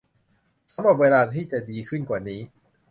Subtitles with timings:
[0.73, 2.39] สำหรับเวลาที่จะดีขึ้นกว่านี้